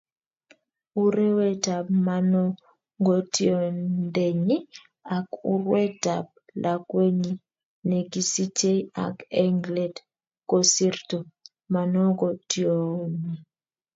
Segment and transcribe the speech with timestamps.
[1.03, 4.57] Urewetab manongotiondenyi
[5.17, 6.27] ak urwetab
[6.63, 7.31] lakwenyi
[7.87, 9.95] ne kisichei ak eng let
[10.49, 11.17] kosirto
[11.73, 13.33] manogotionyi